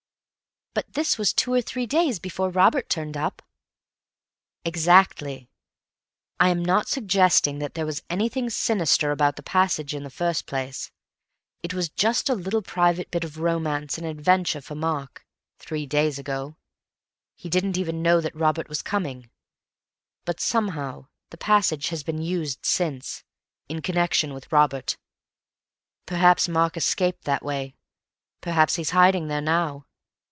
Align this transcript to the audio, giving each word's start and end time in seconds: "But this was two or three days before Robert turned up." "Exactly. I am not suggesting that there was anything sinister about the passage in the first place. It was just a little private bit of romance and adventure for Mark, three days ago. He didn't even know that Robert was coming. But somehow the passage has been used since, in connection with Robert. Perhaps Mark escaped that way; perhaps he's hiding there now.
"But 0.73 0.93
this 0.93 1.17
was 1.17 1.33
two 1.33 1.51
or 1.51 1.61
three 1.61 1.85
days 1.85 2.17
before 2.17 2.49
Robert 2.49 2.87
turned 2.87 3.17
up." 3.17 3.41
"Exactly. 4.63 5.49
I 6.39 6.47
am 6.47 6.63
not 6.63 6.87
suggesting 6.87 7.59
that 7.59 7.73
there 7.73 7.85
was 7.85 8.03
anything 8.09 8.49
sinister 8.49 9.11
about 9.11 9.35
the 9.35 9.43
passage 9.43 9.93
in 9.93 10.03
the 10.03 10.09
first 10.09 10.45
place. 10.45 10.89
It 11.61 11.73
was 11.73 11.89
just 11.89 12.29
a 12.29 12.35
little 12.35 12.61
private 12.61 13.11
bit 13.11 13.25
of 13.25 13.37
romance 13.37 13.97
and 13.97 14.07
adventure 14.07 14.61
for 14.61 14.75
Mark, 14.75 15.25
three 15.59 15.85
days 15.85 16.17
ago. 16.17 16.55
He 17.35 17.49
didn't 17.49 17.77
even 17.77 18.01
know 18.01 18.21
that 18.21 18.33
Robert 18.33 18.69
was 18.69 18.81
coming. 18.81 19.29
But 20.23 20.39
somehow 20.39 21.07
the 21.31 21.37
passage 21.37 21.89
has 21.89 22.01
been 22.01 22.21
used 22.21 22.65
since, 22.65 23.25
in 23.67 23.81
connection 23.81 24.33
with 24.33 24.53
Robert. 24.53 24.95
Perhaps 26.05 26.47
Mark 26.47 26.77
escaped 26.77 27.25
that 27.25 27.43
way; 27.43 27.75
perhaps 28.39 28.75
he's 28.77 28.91
hiding 28.91 29.27
there 29.27 29.41
now. 29.41 29.85